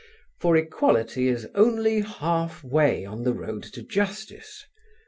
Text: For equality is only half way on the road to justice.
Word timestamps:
For 0.39 0.57
equality 0.57 1.27
is 1.27 1.47
only 1.53 1.99
half 2.01 2.63
way 2.63 3.05
on 3.05 3.21
the 3.21 3.33
road 3.35 3.61
to 3.73 3.83
justice. 3.83 4.65